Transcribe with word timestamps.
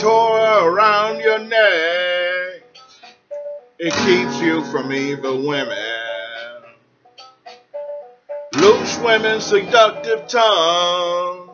Torah 0.00 0.64
around 0.64 1.20
your 1.20 1.40
neck. 1.40 2.62
It 3.78 3.92
keeps 3.92 4.40
you 4.40 4.64
from 4.72 4.90
evil 4.94 5.46
women. 5.46 5.76
Loose 8.54 8.98
women's 9.00 9.44
seductive 9.44 10.26
tongue. 10.26 11.50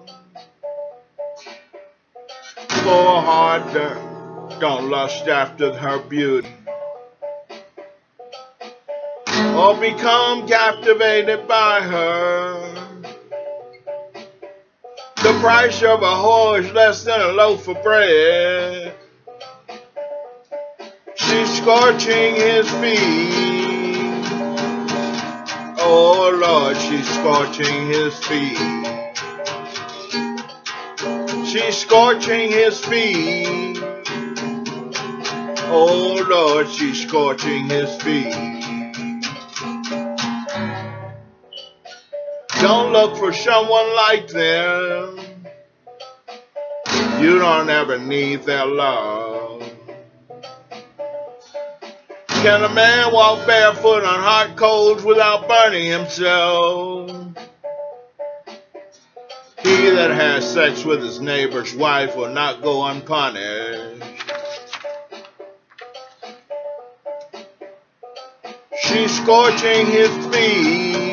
For 2.69 3.21
hard 3.21 3.73
dirt, 3.73 3.97
uh, 3.99 4.59
don't 4.61 4.91
lust 4.91 5.27
after 5.27 5.75
her 5.75 5.99
beauty. 5.99 6.55
Or 9.57 9.77
become 9.81 10.47
captivated 10.47 11.49
by 11.49 11.81
her. 11.81 12.96
The 15.27 15.33
price 15.41 15.83
of 15.83 16.03
a 16.03 16.07
whore 16.07 16.61
is 16.61 16.71
less 16.71 17.03
than 17.03 17.21
a 17.21 17.33
loaf 17.33 17.67
of 17.67 17.83
bread. 17.83 18.95
She's 21.17 21.57
scorching 21.57 22.37
his 22.37 22.71
feet. 22.71 24.23
Oh 25.81 26.31
Lord, 26.41 26.77
she's 26.77 27.09
scorching 27.09 27.89
his 27.89 28.17
feet. 28.25 28.57
She's 31.45 31.77
scorching 31.77 32.53
his 32.53 32.79
feet. 32.85 33.81
Oh 35.69 36.25
Lord, 36.31 36.69
she's 36.69 37.03
scorching 37.03 37.65
his 37.65 38.01
feet. 38.01 38.66
Don't 42.67 42.93
look 42.93 43.17
for 43.17 43.33
someone 43.33 43.95
like 43.95 44.27
them. 44.27 45.21
You 47.21 47.39
don't 47.39 47.71
ever 47.71 47.97
need 47.97 48.43
their 48.43 48.67
love. 48.67 49.63
Can 52.27 52.65
a 52.65 52.69
man 52.69 53.13
walk 53.13 53.47
barefoot 53.47 54.03
on 54.03 54.19
hot 54.19 54.57
coals 54.57 55.05
without 55.05 55.47
burning 55.47 55.87
himself? 55.87 57.09
He 59.63 59.91
that 59.91 60.11
has 60.11 60.53
sex 60.53 60.85
with 60.85 61.01
his 61.01 61.21
neighbor's 61.21 61.73
wife 61.73 62.17
will 62.17 62.33
not 62.33 62.63
go 62.63 62.85
unpunished. 62.85 64.03
She's 68.83 69.17
scorching 69.23 69.87
his 69.87 70.27
feet. 70.35 71.06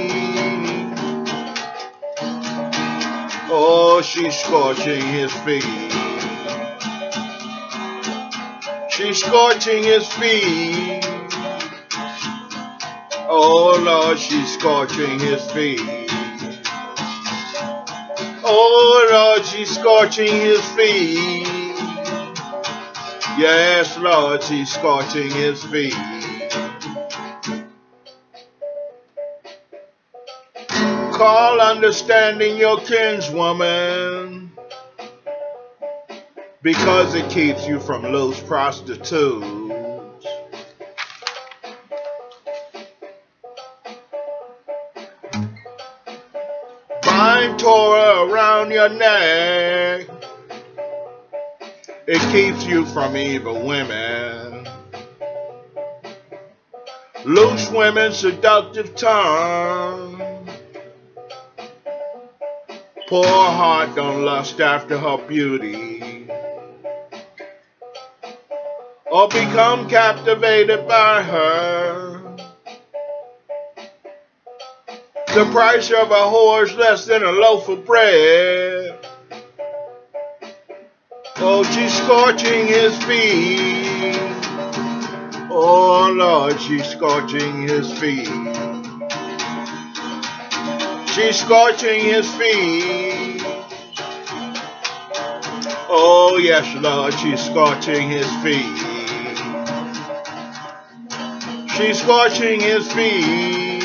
Oh, 3.55 4.01
she's 4.01 4.35
scorching 4.35 4.99
his 4.99 5.31
feet. 5.43 5.63
She's 8.89 9.23
scorching 9.23 9.83
his 9.83 10.11
feet. 10.13 11.05
Oh 13.29 13.79
Lord, 13.79 14.17
she's 14.17 14.55
scorching 14.55 15.19
his 15.19 15.51
feet. 15.51 15.79
Oh 18.43 19.07
Lord, 19.11 19.45
she's 19.45 19.69
scorching 19.69 20.31
his 20.31 20.65
feet. 20.69 21.45
Yes, 23.37 23.95
Lord, 23.99 24.41
she's 24.41 24.73
scorching 24.73 25.29
his 25.29 25.63
feet. 25.65 25.93
Call 31.13 31.61
understanding 31.61 32.57
your 32.57 32.77
kinswoman 32.77 34.49
because 36.63 37.13
it 37.13 37.29
keeps 37.29 37.67
you 37.67 37.79
from 37.79 38.01
loose 38.01 38.39
prostitutes. 38.41 39.45
Bind 47.03 47.59
Torah 47.59 48.27
around 48.27 48.71
your 48.71 48.89
neck. 48.89 50.07
It 52.07 52.21
keeps 52.31 52.65
you 52.65 52.87
from 52.87 53.15
evil 53.15 53.63
women. 53.63 54.67
Loose 57.23 57.69
women's 57.69 58.17
seductive 58.17 58.95
tongue. 58.95 60.22
Poor 63.13 63.27
heart 63.27 63.93
don't 63.93 64.25
lust 64.25 64.59
after 64.59 64.97
her 64.97 65.19
beauty. 65.27 66.27
Or 69.05 69.27
become 69.27 69.87
captivated 69.87 70.87
by 70.87 71.21
her. 71.21 72.35
The 75.27 75.47
price 75.51 75.91
of 75.91 76.09
a 76.09 76.23
horse 76.27 76.73
less 76.73 77.05
than 77.05 77.21
a 77.21 77.31
loaf 77.31 77.69
of 77.69 77.85
bread. 77.85 78.97
Oh, 81.37 81.61
she's 81.71 81.93
scorching 81.93 82.65
his 82.65 82.97
feet. 83.03 84.25
Oh 85.51 86.11
Lord, 86.17 86.59
she's 86.59 86.87
scorching 86.87 87.61
his 87.61 87.93
feet. 87.99 88.72
She's 91.13 91.39
scorching 91.39 91.99
his 91.99 92.27
feet. 92.33 93.39
Oh 95.87 96.39
yes, 96.41 96.65
Lord, 96.81 97.13
she's 97.19 97.39
scorching 97.39 98.09
his 98.09 98.25
feet. 98.41 98.65
She's 101.77 102.01
scorching 102.01 102.59
his 102.59 102.91
feet. 102.91 103.83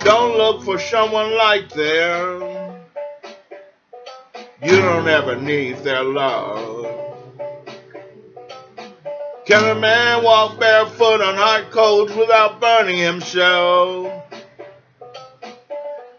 Don't 0.00 0.36
look 0.36 0.62
for 0.62 0.78
someone 0.78 1.34
like 1.34 1.70
them. 1.70 2.76
You 4.62 4.76
don't 4.82 5.08
ever 5.08 5.36
need 5.36 5.78
their 5.78 6.02
love. 6.02 6.81
Can 9.44 9.64
a 9.64 9.74
man 9.74 10.22
walk 10.22 10.60
barefoot 10.60 11.20
on 11.20 11.34
hot 11.34 11.72
coals 11.72 12.14
without 12.14 12.60
burning 12.60 12.96
himself? 12.96 14.22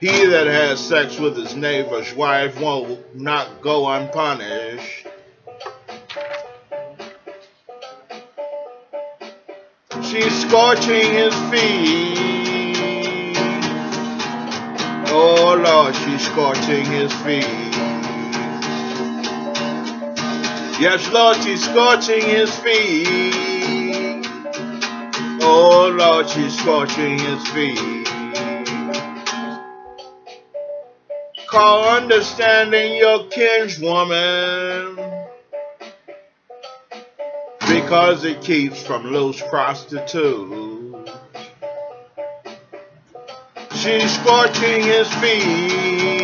He 0.01 0.25
that 0.25 0.47
has 0.47 0.85
sex 0.85 1.17
with 1.17 1.37
his 1.37 1.55
neighbor's 1.55 2.13
wife 2.13 2.59
not 2.59 2.99
not 3.13 3.61
go 3.61 3.87
unpunished. 3.87 5.07
She's 10.03 10.41
scorching 10.41 11.13
his 11.13 11.33
feet. 11.49 12.17
Oh 15.07 15.61
Lord, 15.63 15.95
she's 15.95 16.25
scorching 16.25 16.83
his 16.85 17.13
feet. 17.23 17.82
Yes, 20.83 21.09
Lord, 21.13 21.37
she's 21.37 21.63
scorching 21.63 22.21
his 22.23 22.53
feet. 22.59 23.07
Oh 25.41 25.95
Lord, 25.97 26.27
she's 26.27 26.59
scorching 26.59 27.17
his 27.17 27.47
feet. 27.51 28.05
Call 31.47 31.87
understanding 31.87 32.97
your 32.97 33.29
kinswoman 33.29 34.97
because 37.69 38.25
it 38.25 38.41
keeps 38.41 38.83
from 38.83 39.05
loose 39.05 39.41
prostitutes. 39.43 41.09
She's 43.75 44.13
scorching 44.19 44.83
his 44.83 45.07
feet. 45.13 46.22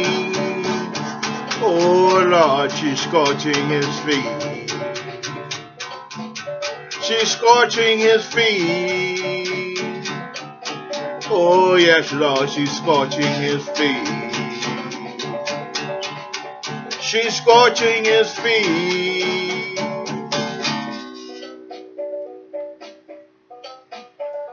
Oh 1.61 2.25
Lord, 2.25 2.71
she's 2.71 3.01
scorching 3.01 3.67
his 3.67 3.99
feet. 3.99 4.73
She's 7.03 7.31
scorching 7.31 7.99
his 7.99 8.25
feet. 8.27 9.77
Oh 11.29 11.75
yes, 11.75 12.13
Lord, 12.13 12.49
she's 12.49 12.71
scorching 12.71 13.33
his 13.41 13.67
feet. 13.69 14.07
She's 17.01 17.35
scorching 17.35 18.05
his 18.05 18.31
feet. 18.39 19.58